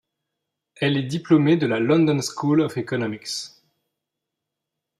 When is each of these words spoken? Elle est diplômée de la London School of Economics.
Elle 0.77 0.97
est 0.97 1.03
diplômée 1.03 1.57
de 1.57 1.67
la 1.67 1.79
London 1.79 2.19
School 2.23 2.61
of 2.61 2.75
Economics. 2.77 3.51